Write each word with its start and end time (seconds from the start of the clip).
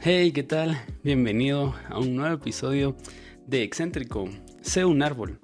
Hey, 0.00 0.32
¿qué 0.32 0.44
tal? 0.44 0.80
Bienvenido 1.02 1.74
a 1.88 1.98
un 1.98 2.14
nuevo 2.14 2.34
episodio 2.34 2.96
de 3.46 3.64
Excéntrico. 3.64 4.28
Sé 4.60 4.84
un 4.84 5.02
árbol. 5.02 5.40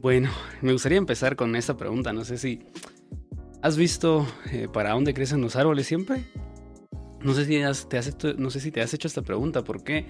Bueno, 0.00 0.30
me 0.62 0.72
gustaría 0.72 0.98
empezar 0.98 1.36
con 1.36 1.54
esta 1.54 1.76
pregunta. 1.76 2.12
No 2.12 2.24
sé 2.24 2.38
si 2.38 2.64
has 3.62 3.76
visto 3.76 4.26
eh, 4.50 4.66
para 4.72 4.90
dónde 4.90 5.14
crecen 5.14 5.40
los 5.40 5.54
árboles 5.54 5.86
siempre. 5.86 6.24
No 7.20 7.32
sé, 7.32 7.44
si 7.44 7.60
te 7.88 7.96
has 7.98 8.08
hecho, 8.08 8.34
no 8.34 8.50
sé 8.50 8.58
si 8.60 8.72
te 8.72 8.80
has 8.80 8.92
hecho 8.94 9.06
esta 9.06 9.22
pregunta. 9.22 9.62
¿Por 9.62 9.84
qué 9.84 10.06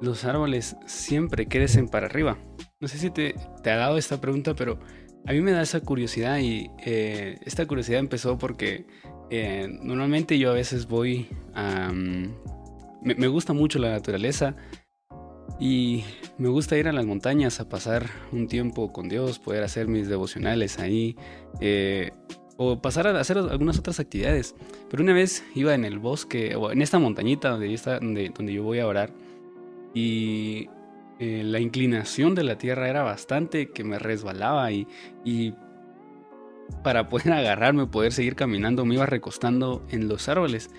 los 0.00 0.24
árboles 0.24 0.76
siempre 0.86 1.48
crecen 1.48 1.88
para 1.88 2.06
arriba? 2.06 2.38
No 2.78 2.86
sé 2.86 2.98
si 2.98 3.10
te, 3.10 3.34
ha 3.64 3.76
dado 3.76 3.98
esta 3.98 4.20
pregunta, 4.20 4.54
pero 4.54 4.78
a 5.26 5.32
mí 5.32 5.40
me 5.40 5.50
da 5.50 5.62
esa 5.62 5.80
curiosidad 5.80 6.38
y 6.38 6.70
eh, 6.84 7.38
esta 7.44 7.66
curiosidad 7.66 7.98
empezó 7.98 8.38
porque 8.38 8.86
eh, 9.30 9.68
normalmente 9.82 10.38
yo 10.38 10.50
a 10.50 10.54
veces 10.54 10.88
voy 10.88 11.28
a... 11.54 11.92
Me, 13.02 13.28
gusta 13.28 13.54
mucho 13.54 13.78
la 13.78 13.90
naturaleza 13.90 14.56
y 15.58 16.04
me 16.36 16.48
gusta 16.48 16.76
ir 16.76 16.88
a 16.88 16.92
las 16.92 17.06
montañas 17.06 17.60
a 17.60 17.68
pasar 17.68 18.10
un 18.32 18.46
tiempo 18.46 18.92
con 18.92 19.08
Dios, 19.08 19.38
poder 19.38 19.62
hacer 19.62 19.88
mis 19.88 20.08
devocionales 20.08 20.78
ahí 20.78 21.16
eh, 21.60 22.10
o 22.58 22.82
pasar 22.82 23.06
a 23.06 23.18
hacer 23.18 23.38
algunas 23.38 23.78
otras 23.78 24.00
actividades. 24.00 24.54
Pero 24.90 25.02
una 25.02 25.14
vez 25.14 25.44
iba 25.54 25.74
en 25.74 25.86
el 25.86 25.98
bosque 25.98 26.56
o 26.56 26.72
en 26.72 26.82
esta 26.82 26.98
montañita 26.98 27.50
donde 27.50 28.52
yo, 28.52 28.62
voy 28.62 28.80
a 28.80 28.86
orar 28.86 29.14
y 29.94 30.68
eh, 31.20 31.42
la 31.44 31.60
inclinación 31.60 32.34
de 32.34 32.44
la 32.44 32.58
tierra 32.58 32.88
era 32.88 33.02
bastante 33.02 33.70
que 33.70 33.84
me 33.84 33.98
resbalaba 33.98 34.70
y 34.72 34.86
para 36.82 37.08
poder 37.08 37.32
agarrarme, 37.32 37.86
poder 37.86 38.12
seguir 38.12 38.36
caminando, 38.36 38.84
me 38.84 38.94
iba 38.94 39.06
recostando 39.06 39.84
en 39.90 40.08
los 40.08 40.28
árboles. 40.28 40.70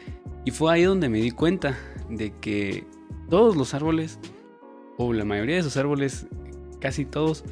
Y 0.46 0.52
fue 0.52 0.74
ahí 0.74 0.84
donde 0.84 1.10
me 1.10 1.20
di 1.20 1.32
cuenta 1.32 1.78
de 2.10 2.34
que 2.40 2.86
todos 3.30 3.56
los 3.56 3.74
árboles, 3.74 4.20
o 4.98 5.14
la 5.14 5.26
mayoría 5.26 5.56
de 5.56 5.62
esos 5.62 5.78
árboles, 5.78 6.28
casi 6.80 7.06
todos, 7.06 7.44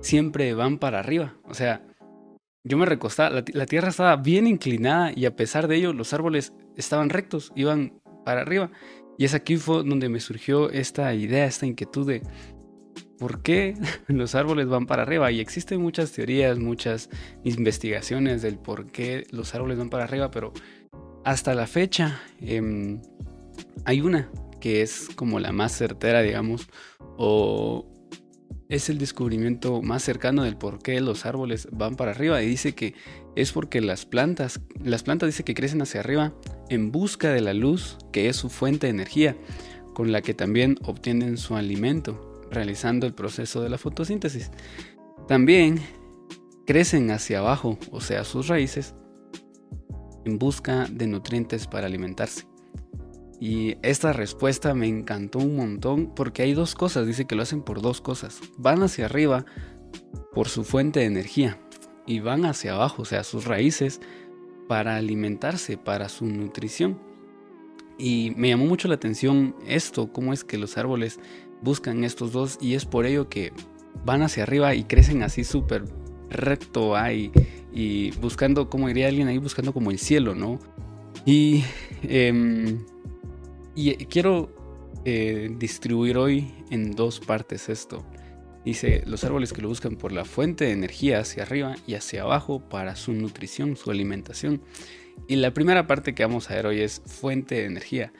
siempre 0.00 0.54
van 0.54 0.78
para 0.78 0.98
arriba. 0.98 1.34
O 1.44 1.54
sea, 1.54 1.82
yo 2.64 2.76
me 2.76 2.86
recostaba, 2.86 3.42
la, 3.52 3.66
tierra 3.66 3.88
estaba 3.88 4.16
bien 4.16 4.46
inclinada 4.46 5.12
y 5.14 5.26
a 5.26 5.36
pesar 5.36 5.68
de 5.68 5.76
ello 5.76 5.92
los 5.92 6.12
árboles 6.12 6.52
estaban 6.76 7.08
rectos, 7.10 7.52
iban 7.54 8.00
para 8.24 8.42
arriba. 8.42 8.70
Y 9.16 9.24
es 9.24 9.34
aquí 9.34 9.56
fue 9.56 9.82
donde 9.84 10.08
me 10.08 10.20
surgió 10.20 10.70
esta 10.70 11.12
idea, 11.14 11.46
esta 11.46 11.66
inquietud 11.66 12.06
de 12.06 12.22
por 13.18 13.42
qué 13.42 13.74
los 14.08 14.34
árboles 14.34 14.68
van 14.68 14.86
para 14.86 15.02
arriba. 15.02 15.30
Y 15.30 15.40
existen 15.40 15.80
muchas 15.80 16.12
teorías, 16.12 16.58
muchas 16.58 17.10
investigaciones 17.44 18.42
del 18.42 18.58
por 18.58 18.90
qué 18.90 19.26
los 19.30 19.54
árboles 19.54 19.78
van 19.78 19.90
para 19.90 20.04
arriba, 20.04 20.30
pero 20.30 20.52
hasta 21.24 21.54
la 21.54 21.66
fecha 21.66 22.20
eh, 22.40 22.98
hay 23.84 24.00
una 24.00 24.30
que 24.60 24.82
es 24.82 25.08
como 25.14 25.40
la 25.40 25.52
más 25.52 25.76
certera, 25.76 26.22
digamos, 26.22 26.68
o 27.16 27.86
es 28.68 28.90
el 28.90 28.98
descubrimiento 28.98 29.80
más 29.82 30.02
cercano 30.02 30.42
del 30.42 30.56
por 30.56 30.78
qué 30.78 31.00
los 31.00 31.24
árboles 31.24 31.68
van 31.72 31.96
para 31.96 32.10
arriba 32.10 32.42
y 32.42 32.46
dice 32.46 32.74
que 32.74 32.94
es 33.34 33.52
porque 33.52 33.80
las 33.80 34.04
plantas, 34.04 34.60
las 34.82 35.02
plantas 35.02 35.28
dice 35.28 35.44
que 35.44 35.54
crecen 35.54 35.80
hacia 35.80 36.00
arriba 36.00 36.34
en 36.68 36.92
busca 36.92 37.32
de 37.32 37.40
la 37.40 37.54
luz 37.54 37.96
que 38.12 38.28
es 38.28 38.36
su 38.36 38.50
fuente 38.50 38.86
de 38.86 38.90
energía, 38.90 39.36
con 39.94 40.12
la 40.12 40.20
que 40.22 40.34
también 40.34 40.76
obtienen 40.84 41.38
su 41.38 41.56
alimento, 41.56 42.27
realizando 42.50 43.06
el 43.06 43.14
proceso 43.14 43.62
de 43.62 43.68
la 43.68 43.78
fotosíntesis. 43.78 44.50
También 45.26 45.80
crecen 46.66 47.10
hacia 47.10 47.38
abajo, 47.38 47.78
o 47.90 48.00
sea, 48.00 48.24
sus 48.24 48.48
raíces, 48.48 48.94
en 50.24 50.38
busca 50.38 50.86
de 50.90 51.06
nutrientes 51.06 51.66
para 51.66 51.86
alimentarse. 51.86 52.46
Y 53.40 53.76
esta 53.82 54.12
respuesta 54.12 54.74
me 54.74 54.88
encantó 54.88 55.38
un 55.38 55.56
montón 55.56 56.12
porque 56.14 56.42
hay 56.42 56.54
dos 56.54 56.74
cosas, 56.74 57.06
dice 57.06 57.26
que 57.26 57.36
lo 57.36 57.42
hacen 57.42 57.62
por 57.62 57.80
dos 57.80 58.00
cosas. 58.00 58.40
Van 58.56 58.82
hacia 58.82 59.04
arriba 59.04 59.44
por 60.32 60.48
su 60.48 60.64
fuente 60.64 61.00
de 61.00 61.06
energía 61.06 61.58
y 62.06 62.20
van 62.20 62.44
hacia 62.44 62.74
abajo, 62.74 63.02
o 63.02 63.04
sea, 63.04 63.22
sus 63.22 63.44
raíces, 63.44 64.00
para 64.66 64.96
alimentarse, 64.96 65.78
para 65.78 66.08
su 66.08 66.26
nutrición. 66.26 66.98
Y 67.98 68.32
me 68.36 68.48
llamó 68.48 68.66
mucho 68.66 68.88
la 68.88 68.94
atención 68.94 69.56
esto, 69.66 70.12
cómo 70.12 70.32
es 70.32 70.44
que 70.44 70.58
los 70.58 70.76
árboles 70.76 71.18
buscan 71.62 72.04
estos 72.04 72.32
dos 72.32 72.58
y 72.60 72.74
es 72.74 72.84
por 72.84 73.06
ello 73.06 73.28
que 73.28 73.52
van 74.04 74.22
hacia 74.22 74.44
arriba 74.44 74.74
y 74.74 74.84
crecen 74.84 75.22
así 75.22 75.44
súper 75.44 75.84
recto 76.30 76.96
ahí 76.96 77.32
y 77.72 78.10
buscando, 78.12 78.68
como 78.68 78.88
diría 78.88 79.08
alguien 79.08 79.28
ahí, 79.28 79.38
buscando 79.38 79.72
como 79.72 79.90
el 79.90 79.98
cielo, 79.98 80.34
¿no? 80.34 80.58
Y 81.24 81.64
eh, 82.04 82.76
y 83.78 83.90
eh, 83.90 84.08
quiero 84.10 84.50
eh, 85.04 85.54
distribuir 85.56 86.18
hoy 86.18 86.52
en 86.70 86.96
dos 86.96 87.20
partes 87.20 87.68
esto. 87.68 88.04
Dice, 88.64 89.04
los 89.06 89.22
árboles 89.22 89.52
que 89.52 89.62
lo 89.62 89.68
buscan 89.68 89.94
por 89.94 90.10
la 90.10 90.24
fuente 90.24 90.64
de 90.64 90.72
energía 90.72 91.20
hacia 91.20 91.44
arriba 91.44 91.76
y 91.86 91.94
hacia 91.94 92.22
abajo 92.22 92.68
para 92.68 92.96
su 92.96 93.12
nutrición, 93.12 93.76
su 93.76 93.92
alimentación. 93.92 94.62
Y 95.28 95.36
la 95.36 95.54
primera 95.54 95.86
parte 95.86 96.12
que 96.12 96.24
vamos 96.24 96.50
a 96.50 96.54
ver 96.54 96.66
hoy 96.66 96.80
es 96.80 97.00
fuente 97.06 97.54
de 97.54 97.66
energía. 97.66 98.12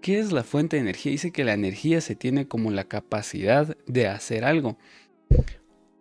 ¿Qué 0.00 0.18
es 0.18 0.32
la 0.32 0.44
fuente 0.44 0.76
de 0.76 0.82
energía? 0.82 1.12
Dice 1.12 1.30
que 1.30 1.44
la 1.44 1.52
energía 1.52 2.00
se 2.00 2.16
tiene 2.16 2.48
como 2.48 2.70
la 2.70 2.84
capacidad 2.84 3.76
de 3.86 4.08
hacer 4.08 4.44
algo. 4.44 4.78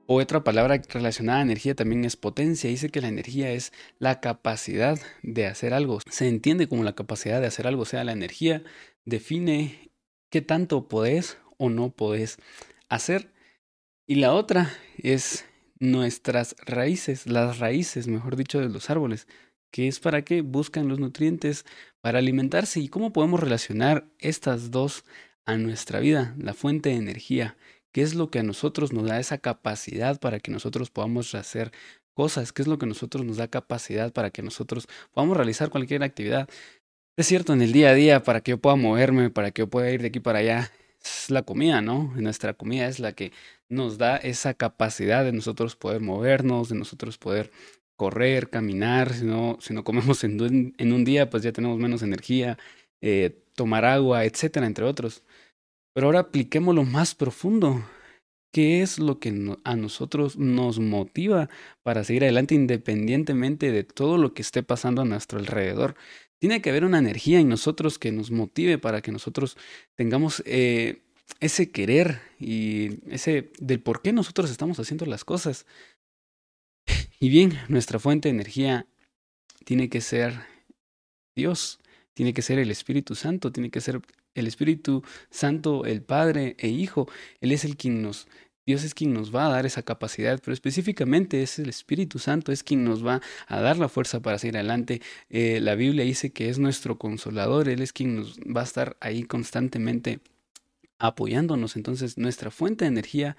Otra 0.05 0.43
palabra 0.43 0.81
relacionada 0.87 1.39
a 1.39 1.43
energía 1.43 1.75
también 1.75 2.05
es 2.05 2.15
potencia. 2.15 2.69
Dice 2.69 2.89
que 2.89 3.01
la 3.01 3.09
energía 3.09 3.51
es 3.51 3.73
la 3.99 4.21
capacidad 4.21 4.97
de 5.21 5.47
hacer 5.47 5.73
algo. 5.73 5.99
Se 6.09 6.29
entiende 6.29 6.69
como 6.69 6.83
la 6.83 6.95
capacidad 6.95 7.41
de 7.41 7.47
hacer 7.47 7.67
algo. 7.67 7.81
O 7.81 7.85
sea, 7.85 8.05
la 8.05 8.13
energía 8.13 8.63
define 9.03 9.91
qué 10.29 10.41
tanto 10.41 10.88
podés 10.88 11.38
o 11.57 11.69
no 11.69 11.91
podés 11.91 12.38
hacer. 12.88 13.33
Y 14.07 14.15
la 14.15 14.33
otra 14.33 14.71
es 14.97 15.45
nuestras 15.77 16.55
raíces, 16.65 17.27
las 17.27 17.59
raíces, 17.59 18.07
mejor 18.07 18.38
dicho, 18.38 18.59
de 18.59 18.69
los 18.69 18.89
árboles, 18.89 19.27
que 19.72 19.88
es 19.88 20.00
para 20.00 20.24
qué 20.24 20.41
buscan 20.41 20.88
los 20.88 21.00
nutrientes 21.00 21.66
para 22.02 22.19
alimentarse 22.19 22.80
y 22.80 22.88
cómo 22.88 23.13
podemos 23.13 23.40
relacionar 23.40 24.07
estas 24.19 24.72
dos 24.72 25.06
a 25.46 25.57
nuestra 25.57 26.00
vida, 26.00 26.35
la 26.38 26.53
fuente 26.53 26.90
de 26.90 26.96
energía, 26.96 27.57
qué 27.91 28.02
es 28.02 28.16
lo 28.16 28.30
que 28.30 28.40
a 28.40 28.44
nosotros 28.44 28.94
nos 28.94 29.07
da 29.07 29.19
esa 29.19 29.38
capacidad 29.40 30.19
para 30.19 30.40
que 30.40 30.52
nosotros 30.52 30.90
podamos 30.91 31.34
hacer 31.35 31.72
cosas, 32.13 32.52
qué 32.53 32.62
es 32.62 32.68
lo 32.68 32.78
que 32.78 32.85
a 32.85 32.90
nosotros 32.90 33.25
nos 33.25 33.38
da 33.38 33.47
capacidad 33.47 34.12
para 34.13 34.30
que 34.30 34.41
nosotros 34.41 34.88
podamos 35.12 35.38
realizar 35.38 35.69
cualquier 35.69 36.03
actividad. 36.03 36.50
Es 37.18 37.28
cierto, 37.28 37.53
en 37.53 37.62
el 37.62 37.72
día 37.72 37.90
a 37.90 37.94
día, 37.94 38.24
para 38.24 38.41
que 38.41 38.51
yo 38.51 38.59
pueda 38.59 38.75
moverme, 38.75 39.30
para 39.30 39.51
que 39.51 39.62
yo 39.62 39.69
pueda 39.69 39.91
ir 39.91 40.01
de 40.01 40.07
aquí 40.07 40.19
para 40.19 40.40
allá, 40.40 40.72
es 41.03 41.30
la 41.30 41.44
comida, 41.44 41.81
¿no? 41.81 42.13
Nuestra 42.16 42.53
comida 42.53 42.88
es 42.88 43.00
la 43.00 43.13
que 43.13 43.31
nos 43.69 43.97
da 43.97 44.18
esa 44.18 44.53
capacidad 44.53 45.24
de 45.24 45.31
nosotros 45.31 45.75
poder 45.75 46.01
movernos, 46.01 46.69
de 46.69 46.75
nosotros 46.75 47.18
poder 47.18 47.51
correr, 47.99 48.49
caminar, 48.49 49.13
si 49.13 49.25
no, 49.25 49.57
si 49.59 49.73
no 49.73 49.83
comemos 49.83 50.23
en, 50.23 50.41
un 50.41 51.05
día, 51.05 51.29
pues 51.29 51.43
ya 51.43 51.51
tenemos 51.51 51.77
menos 51.79 52.01
energía, 52.01 52.57
eh, 53.01 53.43
tomar 53.55 53.83
agua, 53.83 54.23
etcétera, 54.23 54.65
entre 54.65 54.85
otros. 54.85 55.21
Pero 55.93 56.07
ahora 56.07 56.19
apliquemos 56.21 56.73
lo 56.73 56.85
más 56.85 57.13
profundo. 57.13 57.83
¿Qué 58.53 58.81
es 58.81 58.99
lo 58.99 59.19
que 59.19 59.57
a 59.65 59.75
nosotros 59.75 60.38
nos 60.38 60.79
motiva 60.79 61.49
para 61.83 62.03
seguir 62.05 62.23
adelante 62.23 62.55
independientemente 62.55 63.71
de 63.71 63.83
todo 63.83 64.17
lo 64.17 64.33
que 64.33 64.43
esté 64.43 64.63
pasando 64.63 65.01
a 65.01 65.05
nuestro 65.05 65.38
alrededor? 65.38 65.95
Tiene 66.39 66.61
que 66.61 66.69
haber 66.69 66.85
una 66.85 66.99
energía 66.99 67.39
en 67.41 67.49
nosotros 67.49 67.99
que 67.99 68.13
nos 68.13 68.31
motive 68.31 68.77
para 68.77 69.01
que 69.01 69.11
nosotros 69.11 69.57
tengamos 69.95 70.41
eh, 70.45 71.01
ese 71.41 71.69
querer 71.69 72.21
y 72.39 72.99
ese 73.13 73.51
del 73.59 73.81
por 73.81 74.01
qué 74.01 74.13
nosotros 74.13 74.49
estamos 74.49 74.79
haciendo 74.79 75.05
las 75.05 75.25
cosas. 75.25 75.65
Y 77.21 77.27
bien, 77.27 77.60
nuestra 77.68 78.00
fuente 78.00 78.30
de 78.30 78.36
energía 78.36 78.88
tiene 79.66 79.89
que 79.89 80.00
ser 80.00 80.39
Dios, 81.36 81.80
tiene 82.13 82.33
que 82.33 82.42
ser 82.42 82.60
el 82.60 82.71
Espíritu 82.71 83.13
Santo, 83.13 83.51
tiene 83.51 83.69
que 83.69 83.81
ser 83.81 84.01
el 84.36 84.48
Espíritu 84.48 85.04
Santo, 85.30 85.86
el 85.86 86.01
Padre 86.01 86.56
e 86.60 86.69
Hijo. 86.69 87.10
Él 87.42 87.51
es 87.51 87.66
el 87.66 87.75
quien 87.75 88.01
nos 88.01 88.27
Dios 88.66 88.83
es 88.83 88.94
quien 88.94 89.13
nos 89.13 89.36
va 89.36 89.48
a 89.48 89.50
dar 89.50 89.66
esa 89.66 89.81
capacidad, 89.81 90.39
pero 90.39 90.54
específicamente 90.54 91.42
es 91.42 91.57
el 91.57 91.69
Espíritu 91.69 92.19
Santo, 92.19 92.51
es 92.51 92.62
quien 92.63 92.83
nos 92.83 93.04
va 93.04 93.19
a 93.48 93.62
dar 93.62 93.77
la 93.77 93.89
fuerza 93.89 94.22
para 94.22 94.38
seguir 94.38 94.57
adelante. 94.57 95.01
Eh, 95.31 95.60
la 95.60 95.74
Biblia 95.74 96.06
dice 96.06 96.31
que 96.31 96.50
es 96.50 96.60
nuestro 96.60 97.00
consolador, 97.00 97.68
Él 97.68 97.81
es 97.81 97.94
quien 97.94 98.18
nos 98.18 98.38
va 98.42 98.62
a 98.62 98.65
estar 98.65 98.95
ahí 99.00 99.24
constantemente 99.24 100.19
apoyándonos. 101.00 101.75
Entonces 101.75 102.19
nuestra 102.19 102.51
fuente 102.51 102.86
de 102.86 102.89
energía 102.89 103.36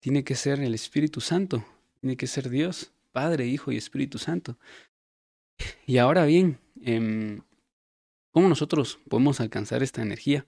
tiene 0.00 0.24
que 0.24 0.34
ser 0.34 0.58
el 0.58 0.74
Espíritu 0.74 1.20
Santo, 1.20 1.64
tiene 2.00 2.16
que 2.16 2.26
ser 2.26 2.50
Dios, 2.50 2.90
Padre, 3.12 3.46
Hijo 3.46 3.70
y 3.70 3.76
Espíritu 3.76 4.18
Santo. 4.18 4.58
Y 5.86 5.98
ahora 5.98 6.24
bien, 6.24 6.58
em, 6.80 7.42
¿cómo 8.30 8.48
nosotros 8.48 8.98
podemos 9.08 9.40
alcanzar 9.40 9.82
esta 9.82 10.02
energía? 10.02 10.46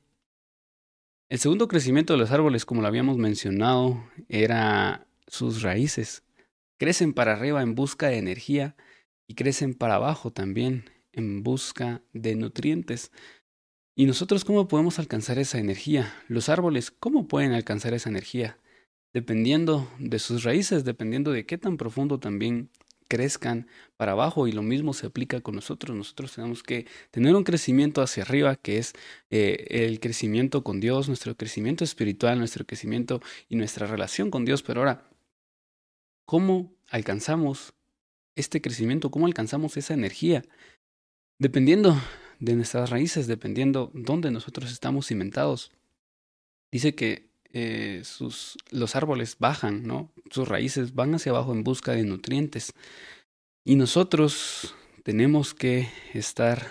El 1.29 1.39
segundo 1.39 1.69
crecimiento 1.69 2.13
de 2.13 2.19
los 2.19 2.31
árboles, 2.31 2.65
como 2.65 2.83
lo 2.83 2.89
habíamos 2.89 3.17
mencionado, 3.19 4.05
era 4.29 5.07
sus 5.27 5.63
raíces. 5.63 6.23
Crecen 6.79 7.13
para 7.13 7.33
arriba 7.33 7.63
en 7.63 7.75
busca 7.75 8.09
de 8.09 8.19
energía 8.19 8.77
y 9.27 9.35
crecen 9.35 9.75
para 9.75 9.97
abajo 9.97 10.33
también 10.33 10.91
en 11.13 11.43
busca 11.43 12.03
de 12.13 12.35
nutrientes. 12.35 13.11
¿Y 13.97 14.07
nosotros 14.07 14.45
cómo 14.45 14.69
podemos 14.69 14.99
alcanzar 14.99 15.39
esa 15.39 15.59
energía? 15.59 16.13
Los 16.29 16.49
árboles, 16.49 16.91
¿cómo 16.91 17.29
pueden 17.29 17.53
alcanzar 17.53 17.95
esa 17.95 18.11
energía? 18.11 18.59
Dependiendo 19.15 19.89
de 20.01 20.19
sus 20.19 20.43
raíces, 20.43 20.85
dependiendo 20.85 21.31
de 21.31 21.47
qué 21.47 21.57
tan 21.57 21.77
profundo 21.77 22.19
también 22.19 22.69
crezcan 23.07 23.69
para 23.97 24.13
abajo 24.13 24.49
y 24.49 24.53
lo 24.53 24.63
mismo 24.63 24.93
se 24.93 25.07
aplica 25.07 25.41
con 25.41 25.55
nosotros. 25.55 25.97
Nosotros 25.97 26.35
tenemos 26.35 26.65
que 26.65 26.87
tener 27.13 27.37
un 27.37 27.45
crecimiento 27.45 28.03
hacia 28.03 28.25
arriba 28.25 28.57
que 28.57 28.79
es 28.79 28.93
eh, 29.31 29.67
el 29.71 30.01
crecimiento 30.01 30.65
con 30.65 30.81
Dios, 30.81 31.07
nuestro 31.07 31.37
crecimiento 31.37 31.85
espiritual, 31.85 32.39
nuestro 32.39 32.67
crecimiento 32.67 33.21
y 33.49 33.55
nuestra 33.55 33.87
relación 33.87 34.33
con 34.33 34.45
Dios. 34.45 34.65
Pero 34.65 34.81
ahora, 34.81 35.09
¿cómo 36.25 36.75
alcanzamos 36.89 37.73
este 38.35 38.61
crecimiento? 38.61 39.13
¿Cómo 39.13 39.27
alcanzamos 39.27 39.77
esa 39.77 39.95
energía? 39.95 40.45
Dependiendo 41.39 41.97
de 42.41 42.57
nuestras 42.57 42.91
raíces, 42.91 43.29
dependiendo 43.29 43.93
dónde 43.95 44.33
nosotros 44.33 44.73
estamos 44.73 45.07
cimentados. 45.07 45.71
Dice 46.73 46.97
que 46.97 47.34
eh, 47.57 48.01
sus, 48.03 48.59
los 48.71 48.97
árboles 48.97 49.37
bajan, 49.39 49.85
¿no? 49.85 50.11
Sus 50.31 50.49
raíces 50.49 50.95
van 50.95 51.15
hacia 51.15 51.31
abajo 51.31 51.53
en 51.53 51.63
busca 51.63 51.93
de 51.93 52.03
nutrientes. 52.03 52.73
Y 53.65 53.77
nosotros 53.77 54.75
tenemos 55.05 55.55
que 55.55 55.89
estar 56.13 56.67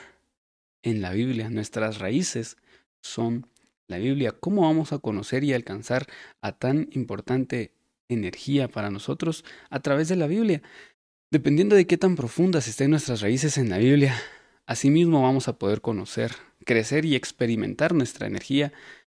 en 0.82 1.02
la 1.02 1.12
Biblia. 1.14 1.50
Nuestras 1.50 2.00
raíces 2.00 2.58
son 3.02 3.48
la 3.88 3.98
Biblia. 3.98 4.34
¿Cómo 4.34 4.64
vamos 4.64 4.92
a 4.92 5.00
conocer 5.00 5.46
y 5.46 5.54
alcanzar 5.54 6.06
a 6.42 6.52
tan 6.52 6.90
importante 6.92 7.72
energía 8.10 8.68
para 8.68 8.92
nosotros? 8.92 9.46
A 9.70 9.80
través 9.80 10.10
de 10.10 10.18
la 10.18 10.28
Biblia. 10.28 10.62
Dependiendo 11.32 11.78
de 11.78 11.88
qué 11.88 11.98
tan 11.98 12.18
profundas 12.18 12.68
estén 12.68 12.92
nuestras 12.92 13.22
raíces 13.22 13.58
en 13.58 13.70
la 13.70 13.78
Biblia, 13.78 14.16
Asimismo 14.66 15.22
vamos 15.22 15.50
a 15.50 15.60
poder 15.60 15.82
conocer, 15.82 16.32
crecer 16.66 17.04
y 17.04 17.16
experimentar 17.16 17.94
nuestra 17.94 18.28
energía, 18.28 18.72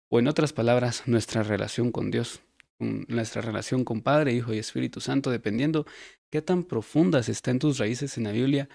o 0.08 0.18
en 0.18 0.28
otras 0.28 0.52
palabras, 0.52 1.02
nuestra 1.06 1.42
relación 1.42 1.92
con 1.92 2.10
Dios, 2.10 2.40
nuestra 2.78 3.42
relación 3.42 3.84
con 3.84 4.02
Padre, 4.02 4.32
Hijo 4.32 4.54
y 4.54 4.58
Espíritu 4.58 5.00
Santo, 5.00 5.30
dependiendo 5.30 5.86
qué 6.30 6.42
tan 6.42 6.64
profundas 6.64 7.28
están 7.28 7.58
tus 7.58 7.78
raíces 7.78 8.16
en 8.16 8.24
la 8.24 8.32
Biblia, 8.32 8.68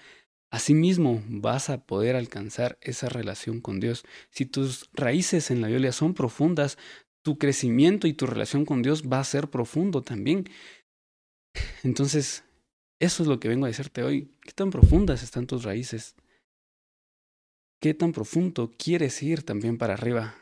asimismo 0.50 1.22
vas 1.26 1.70
a 1.70 1.84
poder 1.84 2.14
alcanzar 2.16 2.78
esa 2.80 3.08
relación 3.08 3.60
con 3.60 3.80
Dios. 3.80 4.04
Si 4.30 4.46
tus 4.46 4.88
raíces 4.92 5.50
en 5.50 5.60
la 5.60 5.68
Biblia 5.68 5.92
son 5.92 6.14
profundas, 6.14 6.78
tu 7.22 7.38
crecimiento 7.38 8.06
y 8.06 8.12
tu 8.12 8.26
relación 8.26 8.64
con 8.64 8.82
Dios 8.82 9.04
va 9.10 9.18
a 9.18 9.24
ser 9.24 9.48
profundo 9.48 10.02
también. 10.02 10.44
Entonces, 11.82 12.44
eso 13.00 13.22
es 13.22 13.28
lo 13.28 13.40
que 13.40 13.48
vengo 13.48 13.64
a 13.64 13.68
decirte 13.68 14.02
hoy. 14.02 14.30
¿Qué 14.42 14.52
tan 14.52 14.70
profundas 14.70 15.22
están 15.22 15.46
tus 15.46 15.64
raíces? 15.64 16.14
¿Qué 17.80 17.94
tan 17.94 18.12
profundo 18.12 18.72
quieres 18.78 19.22
ir 19.22 19.42
también 19.42 19.78
para 19.78 19.94
arriba? 19.94 20.36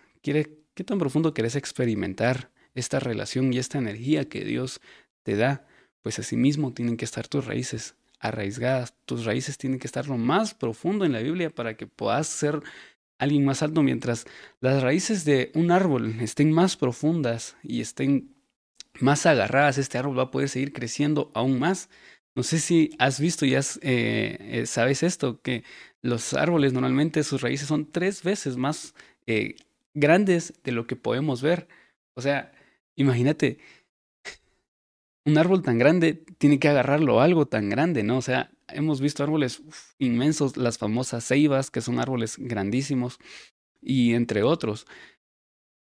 ¿Qué 0.75 0.85
tan 0.85 0.99
profundo 0.99 1.35
quieres 1.35 1.55
experimentar 1.55 2.51
esta 2.75 2.99
relación 2.99 3.53
y 3.53 3.59
esta 3.59 3.79
energía 3.79 4.29
que 4.29 4.45
Dios 4.45 4.81
te 5.23 5.37
da? 5.37 5.67
Pues 6.03 6.19
asimismo 6.19 6.73
tienen 6.73 6.97
que 6.97 7.05
estar 7.05 7.29
tus 7.29 7.45
raíces 7.45 7.95
arraigadas. 8.19 8.95
Tus 9.05 9.25
raíces 9.27 9.59
tienen 9.59 9.79
que 9.79 9.87
estar 9.87 10.09
lo 10.09 10.17
más 10.17 10.55
profundo 10.55 11.05
en 11.05 11.13
la 11.13 11.21
Biblia 11.21 11.51
para 11.51 11.77
que 11.77 11.87
puedas 11.87 12.27
ser 12.27 12.63
alguien 13.19 13.45
más 13.45 13.63
alto. 13.63 13.83
Mientras 13.83 14.25
las 14.61 14.83
raíces 14.83 15.25
de 15.27 15.53
un 15.55 15.71
árbol 15.71 16.21
estén 16.21 16.53
más 16.53 16.77
profundas 16.77 17.57
y 17.63 17.83
estén 17.83 18.35
más 19.01 19.27
agarradas, 19.27 19.79
este 19.79 19.99
árbol 19.99 20.19
va 20.19 20.25
a 20.25 20.31
poder 20.31 20.49
seguir 20.49 20.73
creciendo 20.73 21.31
aún 21.35 21.59
más. 21.59 21.91
No 22.35 22.43
sé 22.43 22.61
si 22.61 22.91
has 22.99 23.21
visto 23.21 23.45
y 23.45 23.57
has, 23.57 23.79
eh, 23.83 24.39
eh, 24.41 24.67
sabes 24.67 25.03
esto, 25.03 25.43
que 25.43 25.65
los 26.01 26.33
árboles 26.33 26.73
normalmente 26.73 27.25
sus 27.25 27.43
raíces 27.43 27.69
son 27.69 27.91
tres 27.91 28.23
veces 28.23 28.57
más 28.57 28.95
eh, 29.27 29.57
grandes 29.95 30.55
de 30.65 30.73
lo 30.73 30.87
que 30.87 30.97
podemos 30.97 31.43
ver. 31.43 31.69
O 32.15 32.23
sea, 32.23 32.53
imagínate, 32.95 33.59
un 35.25 35.39
árbol 35.39 35.63
tan 35.63 35.79
grande 35.79 36.15
tiene 36.39 36.59
que 36.59 36.69
agarrarlo 36.69 37.21
algo 37.21 37.47
tan 37.47 37.69
grande, 37.69 38.03
¿no? 38.03 38.19
O 38.19 38.23
sea, 38.23 38.51
hemos 38.69 39.01
visto 39.01 39.23
árboles 39.23 39.63
inmensos, 39.99 40.57
las 40.57 40.79
famosas 40.79 41.25
ceibas, 41.25 41.71
que 41.71 41.81
son 41.81 42.01
árboles 42.01 42.37
grandísimos, 42.39 43.19
y 43.81 44.15
entre 44.15 44.43
otros. 44.43 44.87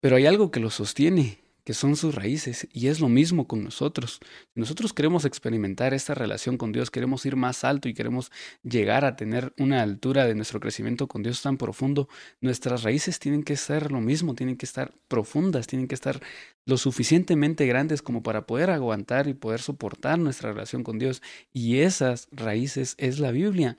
Pero 0.00 0.16
hay 0.16 0.26
algo 0.26 0.50
que 0.50 0.60
los 0.60 0.74
sostiene, 0.74 1.38
que 1.64 1.74
son 1.74 1.96
sus 1.96 2.14
raíces. 2.14 2.68
Y 2.72 2.88
es 2.88 3.00
lo 3.00 3.08
mismo 3.08 3.48
con 3.48 3.64
nosotros. 3.64 4.20
Si 4.54 4.60
nosotros 4.60 4.92
queremos 4.92 5.24
experimentar 5.24 5.94
esta 5.94 6.14
relación 6.14 6.58
con 6.58 6.72
Dios, 6.72 6.90
queremos 6.90 7.24
ir 7.26 7.36
más 7.36 7.64
alto 7.64 7.88
y 7.88 7.94
queremos 7.94 8.30
llegar 8.62 9.04
a 9.04 9.16
tener 9.16 9.52
una 9.58 9.82
altura 9.82 10.26
de 10.26 10.34
nuestro 10.34 10.60
crecimiento 10.60 11.08
con 11.08 11.22
Dios 11.22 11.42
tan 11.42 11.56
profundo, 11.56 12.08
nuestras 12.40 12.82
raíces 12.82 13.18
tienen 13.18 13.42
que 13.42 13.56
ser 13.56 13.90
lo 13.90 14.00
mismo, 14.00 14.34
tienen 14.34 14.56
que 14.56 14.66
estar 14.66 14.92
profundas, 15.08 15.66
tienen 15.66 15.88
que 15.88 15.94
estar 15.94 16.20
lo 16.66 16.76
suficientemente 16.76 17.66
grandes 17.66 18.02
como 18.02 18.22
para 18.22 18.46
poder 18.46 18.70
aguantar 18.70 19.26
y 19.28 19.34
poder 19.34 19.60
soportar 19.60 20.18
nuestra 20.18 20.52
relación 20.52 20.84
con 20.84 20.98
Dios. 20.98 21.22
Y 21.52 21.78
esas 21.78 22.28
raíces 22.30 22.94
es 22.98 23.18
la 23.18 23.30
Biblia. 23.30 23.78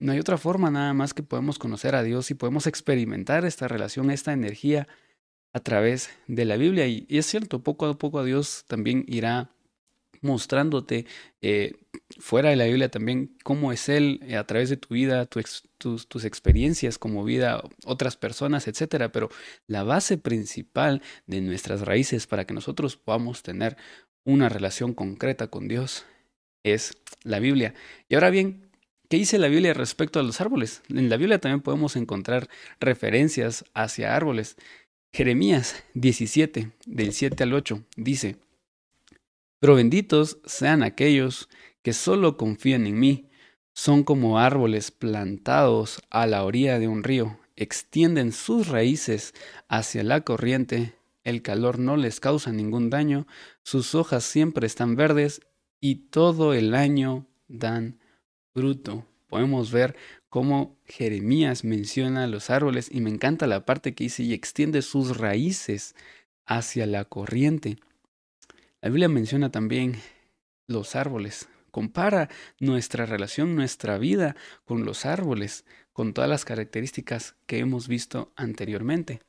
No 0.00 0.12
hay 0.12 0.18
otra 0.18 0.38
forma 0.38 0.70
nada 0.70 0.94
más 0.94 1.12
que 1.12 1.22
podemos 1.22 1.58
conocer 1.58 1.94
a 1.94 2.02
Dios 2.02 2.30
y 2.30 2.34
podemos 2.34 2.66
experimentar 2.66 3.44
esta 3.44 3.68
relación, 3.68 4.10
esta 4.10 4.32
energía 4.32 4.88
a 5.52 5.60
través 5.60 6.10
de 6.26 6.44
la 6.44 6.56
Biblia. 6.56 6.86
Y, 6.86 7.06
es 7.08 7.26
cierto, 7.26 7.62
poco 7.62 7.86
a 7.86 7.98
poco 7.98 8.24
Dios 8.24 8.64
también 8.68 9.04
irá 9.08 9.50
mostrándote 10.22 11.06
eh, 11.40 11.72
fuera 12.18 12.50
de 12.50 12.56
la 12.56 12.66
Biblia 12.66 12.90
también 12.90 13.38
cómo 13.42 13.72
es 13.72 13.88
Él 13.88 14.20
eh, 14.24 14.36
a 14.36 14.46
través 14.46 14.68
de 14.68 14.76
tu 14.76 14.92
vida, 14.92 15.24
tus, 15.24 15.64
tus, 15.78 16.24
experiencias 16.24 16.98
como 16.98 17.24
vida, 17.24 17.62
otras 17.86 18.16
personas, 18.16 18.68
etcétera. 18.68 19.12
Pero 19.12 19.30
la 19.66 19.82
base 19.82 20.18
principal 20.18 21.02
de 21.26 21.40
nuestras 21.40 21.82
raíces 21.82 22.26
para 22.26 22.46
que 22.46 22.54
nosotros 22.54 22.96
podamos 22.96 23.42
tener 23.42 23.76
una 24.24 24.48
relación 24.50 24.92
concreta 24.92 25.48
con 25.48 25.68
Dios 25.68 26.04
es 26.62 26.98
la 27.22 27.38
Biblia. 27.38 27.74
Y 28.08 28.14
ahora 28.14 28.30
bien, 28.30 28.70
¿Qué 29.10 29.16
dice 29.16 29.38
la 29.38 29.48
Biblia 29.48 29.74
respecto 29.74 30.20
a 30.20 30.22
los 30.22 30.40
árboles? 30.40 30.82
En 30.88 31.10
la 31.10 31.16
Biblia 31.16 31.40
también 31.40 31.62
podemos 31.62 31.96
encontrar 31.96 32.48
referencias 32.78 33.64
hacia 33.74 34.14
árboles. 34.14 34.56
Jeremías 35.12 35.82
17, 35.94 36.70
del 36.86 37.12
7 37.12 37.42
al 37.42 37.52
8, 37.52 37.84
dice, 37.96 38.36
Pero 39.58 39.74
benditos 39.74 40.38
sean 40.44 40.84
aquellos 40.84 41.48
que 41.82 41.92
solo 41.92 42.36
confían 42.36 42.86
en 42.86 43.00
mí, 43.00 43.28
son 43.72 44.04
como 44.04 44.38
árboles 44.38 44.92
plantados 44.92 46.00
a 46.10 46.28
la 46.28 46.44
orilla 46.44 46.78
de 46.78 46.86
un 46.86 47.02
río, 47.02 47.40
extienden 47.56 48.30
sus 48.30 48.68
raíces 48.68 49.34
hacia 49.68 50.04
la 50.04 50.20
corriente, 50.20 50.94
el 51.24 51.42
calor 51.42 51.80
no 51.80 51.96
les 51.96 52.20
causa 52.20 52.52
ningún 52.52 52.88
daño, 52.88 53.26
sus 53.64 53.96
hojas 53.96 54.22
siempre 54.22 54.68
están 54.68 54.94
verdes 54.94 55.40
y 55.80 56.10
todo 56.10 56.54
el 56.54 56.72
año 56.72 57.26
dan 57.48 57.98
fruto. 58.54 59.09
Podemos 59.30 59.70
ver 59.70 59.96
cómo 60.28 60.76
Jeremías 60.86 61.62
menciona 61.62 62.26
los 62.26 62.50
árboles 62.50 62.90
y 62.92 63.00
me 63.00 63.10
encanta 63.10 63.46
la 63.46 63.64
parte 63.64 63.94
que 63.94 64.04
dice 64.04 64.24
y 64.24 64.34
extiende 64.34 64.82
sus 64.82 65.18
raíces 65.18 65.94
hacia 66.46 66.84
la 66.84 67.04
corriente. 67.04 67.78
La 68.82 68.88
Biblia 68.88 69.08
menciona 69.08 69.52
también 69.52 69.94
los 70.66 70.96
árboles, 70.96 71.48
compara 71.70 72.28
nuestra 72.58 73.06
relación, 73.06 73.54
nuestra 73.54 73.98
vida 73.98 74.34
con 74.64 74.84
los 74.84 75.06
árboles, 75.06 75.64
con 75.92 76.12
todas 76.12 76.28
las 76.28 76.44
características 76.44 77.36
que 77.46 77.60
hemos 77.60 77.86
visto 77.86 78.32
anteriormente. 78.34 79.20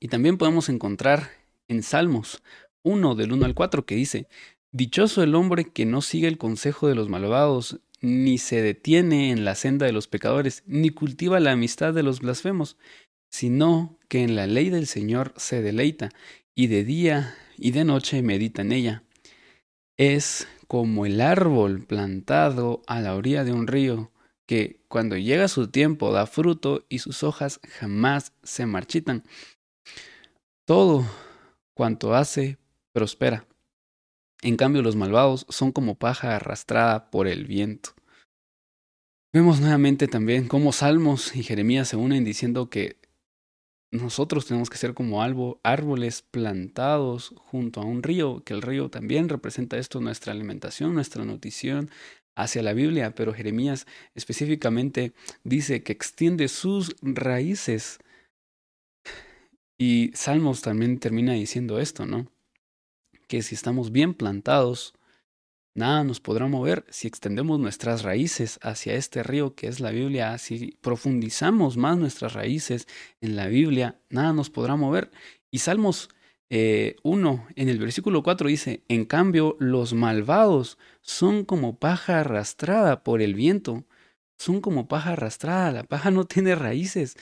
Y 0.00 0.08
también 0.08 0.38
podemos 0.38 0.68
encontrar 0.68 1.30
en 1.68 1.84
Salmos 1.84 2.42
1 2.82 3.14
del 3.14 3.30
1 3.30 3.44
al 3.44 3.54
4 3.54 3.86
que 3.86 3.94
dice, 3.94 4.26
Dichoso 4.72 5.22
el 5.22 5.36
hombre 5.36 5.66
que 5.66 5.86
no 5.86 6.02
sigue 6.02 6.26
el 6.26 6.36
consejo 6.36 6.88
de 6.88 6.96
los 6.96 7.08
malvados, 7.08 7.78
ni 8.00 8.38
se 8.38 8.62
detiene 8.62 9.30
en 9.30 9.44
la 9.44 9.54
senda 9.54 9.86
de 9.86 9.92
los 9.92 10.08
pecadores, 10.08 10.62
ni 10.66 10.90
cultiva 10.90 11.40
la 11.40 11.52
amistad 11.52 11.94
de 11.94 12.02
los 12.02 12.20
blasfemos, 12.20 12.76
sino 13.30 13.98
que 14.08 14.22
en 14.22 14.36
la 14.36 14.46
ley 14.46 14.70
del 14.70 14.86
Señor 14.86 15.32
se 15.36 15.62
deleita, 15.62 16.10
y 16.54 16.68
de 16.68 16.84
día 16.84 17.34
y 17.58 17.70
de 17.72 17.84
noche 17.84 18.22
medita 18.22 18.62
en 18.62 18.72
ella. 18.72 19.02
Es 19.96 20.48
como 20.66 21.06
el 21.06 21.20
árbol 21.20 21.84
plantado 21.84 22.82
a 22.86 23.00
la 23.00 23.14
orilla 23.14 23.44
de 23.44 23.52
un 23.52 23.66
río, 23.66 24.12
que 24.46 24.80
cuando 24.88 25.16
llega 25.16 25.48
su 25.48 25.68
tiempo 25.68 26.12
da 26.12 26.26
fruto 26.26 26.86
y 26.88 27.00
sus 27.00 27.22
hojas 27.22 27.60
jamás 27.78 28.32
se 28.42 28.64
marchitan. 28.66 29.24
Todo 30.64 31.04
cuanto 31.74 32.14
hace 32.14 32.58
prospera. 32.92 33.45
En 34.46 34.56
cambio, 34.56 34.80
los 34.80 34.94
malvados 34.94 35.44
son 35.48 35.72
como 35.72 35.96
paja 35.96 36.36
arrastrada 36.36 37.10
por 37.10 37.26
el 37.26 37.46
viento. 37.46 37.90
Vemos 39.32 39.60
nuevamente 39.60 40.06
también 40.06 40.46
cómo 40.46 40.70
Salmos 40.70 41.34
y 41.34 41.42
Jeremías 41.42 41.88
se 41.88 41.96
unen 41.96 42.22
diciendo 42.22 42.70
que 42.70 43.00
nosotros 43.90 44.46
tenemos 44.46 44.70
que 44.70 44.78
ser 44.78 44.94
como 44.94 45.20
árboles 45.20 46.22
plantados 46.22 47.34
junto 47.38 47.80
a 47.80 47.84
un 47.84 48.04
río, 48.04 48.44
que 48.44 48.54
el 48.54 48.62
río 48.62 48.88
también 48.88 49.28
representa 49.28 49.78
esto, 49.78 50.00
nuestra 50.00 50.32
alimentación, 50.32 50.94
nuestra 50.94 51.24
nutrición 51.24 51.90
hacia 52.36 52.62
la 52.62 52.72
Biblia, 52.72 53.16
pero 53.16 53.34
Jeremías 53.34 53.88
específicamente 54.14 55.12
dice 55.42 55.82
que 55.82 55.92
extiende 55.92 56.46
sus 56.46 56.94
raíces. 57.02 57.98
Y 59.76 60.12
Salmos 60.14 60.62
también 60.62 61.00
termina 61.00 61.32
diciendo 61.32 61.80
esto, 61.80 62.06
¿no? 62.06 62.30
Que 63.28 63.42
si 63.42 63.54
estamos 63.54 63.92
bien 63.92 64.14
plantados, 64.14 64.94
Nada 65.76 66.04
nos 66.04 66.20
podrá 66.20 66.46
mover 66.46 66.86
si 66.88 67.06
extendemos 67.06 67.60
nuestras 67.60 68.02
raíces 68.02 68.58
hacia 68.62 68.94
este 68.94 69.22
río 69.22 69.54
que 69.54 69.66
es 69.66 69.78
la 69.78 69.90
Biblia, 69.90 70.38
si 70.38 70.78
profundizamos 70.80 71.76
más 71.76 71.98
nuestras 71.98 72.32
raíces 72.32 72.88
en 73.20 73.36
la 73.36 73.46
Biblia, 73.48 74.00
nada 74.08 74.32
nos 74.32 74.48
podrá 74.48 74.76
mover. 74.76 75.10
Y 75.50 75.58
Salmos 75.58 76.08
1 76.08 76.14
eh, 76.48 76.96
en 77.56 77.68
el 77.68 77.78
versículo 77.78 78.22
4 78.22 78.48
dice, 78.48 78.84
en 78.88 79.04
cambio 79.04 79.58
los 79.60 79.92
malvados 79.92 80.78
son 81.02 81.44
como 81.44 81.78
paja 81.78 82.20
arrastrada 82.20 83.04
por 83.04 83.20
el 83.20 83.34
viento, 83.34 83.84
son 84.38 84.62
como 84.62 84.88
paja 84.88 85.12
arrastrada, 85.12 85.72
la 85.72 85.84
paja 85.84 86.10
no 86.10 86.24
tiene 86.24 86.54
raíces. 86.54 87.18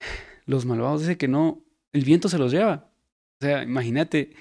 Los 0.46 0.64
malvados 0.64 1.02
dice 1.02 1.18
que 1.18 1.28
no, 1.28 1.62
el 1.92 2.06
viento 2.06 2.30
se 2.30 2.38
los 2.38 2.50
lleva. 2.50 2.90
O 3.42 3.44
sea, 3.44 3.62
imagínate 3.62 4.34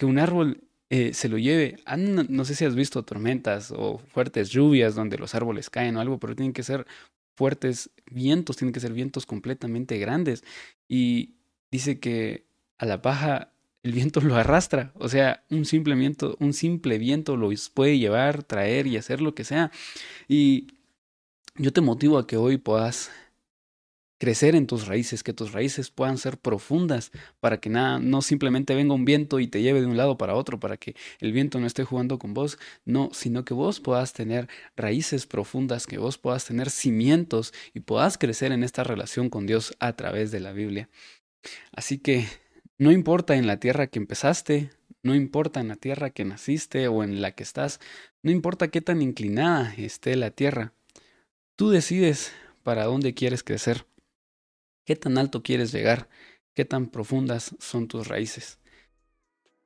que 0.00 0.06
un 0.06 0.18
árbol 0.18 0.64
eh, 0.88 1.12
se 1.12 1.28
lo 1.28 1.36
lleve. 1.36 1.76
Ah, 1.84 1.98
no, 1.98 2.44
sé 2.46 2.54
si 2.54 2.64
has 2.64 2.74
visto 2.74 3.02
tormentas 3.04 3.70
o 3.70 3.98
fuertes 3.98 4.48
lluvias 4.48 4.94
donde 4.94 5.18
los 5.18 5.34
árboles 5.34 5.68
caen 5.68 5.98
o 5.98 6.00
algo, 6.00 6.18
pero 6.18 6.34
tienen 6.34 6.54
que 6.54 6.62
ser 6.62 6.86
fuertes 7.36 7.90
vientos, 8.10 8.56
tienen 8.56 8.72
que 8.72 8.80
ser 8.80 8.94
vientos 8.94 9.26
completamente 9.26 9.98
grandes. 9.98 10.42
Y 10.88 11.34
dice 11.70 12.00
que 12.00 12.46
a 12.78 12.86
la 12.86 13.02
paja 13.02 13.52
el 13.82 13.92
viento 13.92 14.20
lo 14.22 14.36
arrastra, 14.36 14.92
o 14.94 15.10
sea, 15.10 15.44
un 15.50 15.66
simple 15.66 15.94
viento, 15.96 16.34
un 16.40 16.54
simple 16.54 16.96
viento 16.96 17.36
lo 17.36 17.50
puede 17.74 17.98
llevar, 17.98 18.42
traer 18.42 18.86
y 18.86 18.96
hacer 18.96 19.20
lo 19.20 19.34
que 19.34 19.44
sea. 19.44 19.70
Y 20.28 20.68
yo 21.56 21.74
te 21.74 21.82
motivo 21.82 22.16
a 22.16 22.26
que 22.26 22.38
hoy 22.38 22.56
puedas 22.56 23.10
crecer 24.20 24.54
en 24.54 24.66
tus 24.66 24.86
raíces, 24.86 25.22
que 25.22 25.32
tus 25.32 25.52
raíces 25.52 25.90
puedan 25.90 26.18
ser 26.18 26.36
profundas 26.36 27.10
para 27.40 27.58
que 27.58 27.70
nada, 27.70 27.98
no 27.98 28.20
simplemente 28.20 28.74
venga 28.74 28.92
un 28.92 29.06
viento 29.06 29.40
y 29.40 29.48
te 29.48 29.62
lleve 29.62 29.80
de 29.80 29.86
un 29.86 29.96
lado 29.96 30.18
para 30.18 30.34
otro, 30.34 30.60
para 30.60 30.76
que 30.76 30.94
el 31.20 31.32
viento 31.32 31.58
no 31.58 31.66
esté 31.66 31.84
jugando 31.84 32.18
con 32.18 32.34
vos, 32.34 32.58
no, 32.84 33.08
sino 33.14 33.46
que 33.46 33.54
vos 33.54 33.80
puedas 33.80 34.12
tener 34.12 34.46
raíces 34.76 35.26
profundas, 35.26 35.86
que 35.86 35.96
vos 35.96 36.18
puedas 36.18 36.44
tener 36.44 36.68
cimientos 36.68 37.54
y 37.72 37.80
puedas 37.80 38.18
crecer 38.18 38.52
en 38.52 38.62
esta 38.62 38.84
relación 38.84 39.30
con 39.30 39.46
Dios 39.46 39.74
a 39.80 39.94
través 39.94 40.30
de 40.30 40.40
la 40.40 40.52
Biblia. 40.52 40.90
Así 41.72 41.96
que 41.96 42.26
no 42.76 42.92
importa 42.92 43.36
en 43.36 43.46
la 43.46 43.58
tierra 43.58 43.86
que 43.86 43.98
empezaste, 43.98 44.68
no 45.02 45.14
importa 45.14 45.60
en 45.60 45.68
la 45.68 45.76
tierra 45.76 46.10
que 46.10 46.26
naciste 46.26 46.88
o 46.88 47.02
en 47.02 47.22
la 47.22 47.32
que 47.32 47.42
estás, 47.42 47.80
no 48.22 48.30
importa 48.30 48.68
qué 48.68 48.82
tan 48.82 49.00
inclinada 49.00 49.72
esté 49.78 50.14
la 50.14 50.30
tierra, 50.30 50.74
tú 51.56 51.70
decides 51.70 52.32
para 52.62 52.84
dónde 52.84 53.14
quieres 53.14 53.42
crecer. 53.42 53.86
¿Qué 54.90 54.96
tan 54.96 55.18
alto 55.18 55.44
quieres 55.44 55.70
llegar? 55.70 56.08
¿Qué 56.52 56.64
tan 56.64 56.88
profundas 56.88 57.54
son 57.60 57.86
tus 57.86 58.08
raíces? 58.08 58.58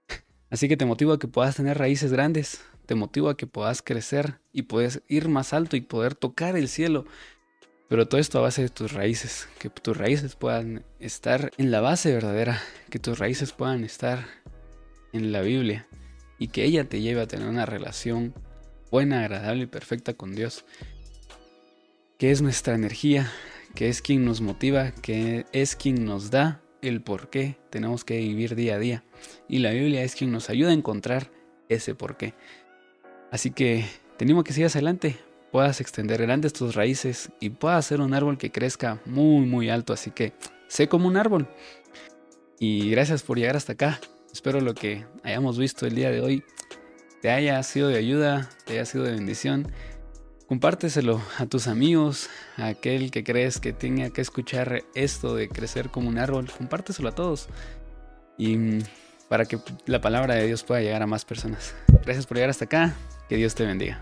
Así 0.50 0.69
que 0.69 0.76
te 0.76 0.85
motivo 0.85 1.14
a 1.14 1.19
que 1.19 1.28
puedas 1.28 1.57
tener 1.57 1.78
raíces 1.78 2.12
grandes, 2.12 2.61
te 2.85 2.95
motivo 2.95 3.31
a 3.31 3.37
que 3.38 3.47
puedas 3.47 3.81
crecer 3.81 4.40
y 4.52 4.64
puedes 4.64 5.02
ir 5.09 5.31
más 5.31 5.54
alto 5.54 5.76
y 5.76 5.81
poder 5.81 6.14
tocar 6.14 6.59
el 6.59 6.69
cielo. 6.69 7.07
Pero 7.88 8.07
todo 8.07 8.21
esto 8.21 8.38
a 8.38 8.43
base 8.43 8.61
de 8.61 8.69
tus 8.69 8.93
raíces, 8.93 9.49
que 9.59 9.71
tus 9.71 9.97
raíces 9.97 10.37
puedan 10.37 10.85
estar 10.99 11.52
en 11.57 11.71
la 11.71 11.81
base 11.81 12.12
verdadera, 12.12 12.61
que 12.90 12.99
tus 12.99 13.19
raíces 13.19 13.52
puedan 13.52 13.83
estar 13.83 14.26
en 15.14 15.33
la 15.33 15.40
Biblia 15.40 15.88
y 16.38 16.49
que 16.49 16.64
ella 16.64 16.87
te 16.87 17.00
lleve 17.00 17.23
a 17.23 17.26
tener 17.26 17.49
una 17.49 17.64
relación 17.64 18.35
buena, 18.90 19.21
agradable 19.21 19.62
y 19.62 19.69
perfecta 19.69 20.12
con 20.12 20.35
Dios, 20.35 20.66
que 22.19 22.31
es 22.31 22.43
nuestra 22.43 22.75
energía, 22.75 23.33
que 23.75 23.88
es 23.88 24.02
quien 24.02 24.25
nos 24.25 24.40
motiva, 24.40 24.93
que 24.93 25.47
es 25.52 25.76
quien 25.76 26.04
nos 26.04 26.31
da 26.31 26.61
el 26.83 27.00
por 27.00 27.31
qué 27.31 27.57
tenemos 27.71 28.04
que 28.04 28.19
vivir 28.19 28.54
día 28.54 28.76
a 28.76 28.78
día. 28.78 29.04
Y 29.49 29.59
la 29.59 29.71
Biblia 29.71 30.02
es 30.02 30.14
quien 30.14 30.33
nos 30.33 30.50
ayuda 30.50 30.71
a 30.71 30.75
encontrar 30.75 31.31
ese 31.69 31.95
por 31.95 32.16
qué. 32.16 32.35
Así 33.31 33.50
que 33.50 33.85
tenemos 34.16 34.45
que 34.45 34.52
sigas 34.52 34.76
adelante, 34.76 35.16
puedas 35.50 35.81
extender 35.81 36.23
grandes 36.23 36.52
tus 36.52 36.75
raíces 36.75 37.31
y 37.40 37.50
puedas 37.50 37.87
ser 37.87 38.00
un 38.00 38.14
árbol 38.14 38.38
que 38.38 38.50
crezca 38.52 39.00
muy 39.07 39.47
muy 39.47 39.71
alto. 39.71 39.93
Así 39.93 40.11
que 40.11 40.33
sé 40.69 40.88
como 40.88 41.09
un 41.09 41.16
árbol. 41.16 41.49
Y 42.61 42.90
gracias 42.90 43.23
por 43.23 43.38
llegar 43.38 43.57
hasta 43.57 43.73
acá. 43.73 44.00
Espero 44.33 44.61
lo 44.61 44.75
que 44.75 45.07
hayamos 45.23 45.59
visto 45.59 45.87
el 45.87 45.95
día 45.95 46.11
de 46.11 46.21
hoy 46.21 46.45
te 47.25 47.31
haya 47.31 47.62
sido 47.62 47.88
de 47.88 47.97
ayuda, 47.97 48.50
te 48.66 48.75
haya 48.75 48.85
sido 48.85 49.04
de 49.04 49.12
bendición. 49.12 49.73
Compárteselo 50.55 51.21
a 51.39 51.47
tus 51.47 51.67
amigos, 51.67 52.31
a 52.57 52.69
aquel 52.69 53.11
que 53.11 53.25
crees 53.25 53.59
que 53.59 53.73
tenga 53.73 54.11
que 54.11 54.21
escuchar 54.21 54.85
esto 54.95 55.35
de 55.35 55.49
crecer 55.49 55.91
como 55.91 56.09
un 56.09 56.17
árbol. 56.17 56.49
Compárteselo 56.49 57.09
a 57.09 57.13
todos. 57.13 57.49
Y 58.39 58.57
mm, 58.57 58.83
para 59.29 59.47
que 59.47 59.59
la 59.87 60.01
palabra 60.01 60.35
de 60.35 60.47
Dios 60.47 60.63
pueda 60.63 60.81
llegar 60.81 61.03
a 61.03 61.09
más 61.09 61.25
personas. 61.25 61.75
Gracias 62.05 62.27
por 62.27 62.37
llegar 62.37 62.51
hasta 62.51 62.67
acá. 62.67 62.95
Que 63.29 63.35
Dios 63.35 63.57
te 63.57 63.67
bendiga. 63.67 64.01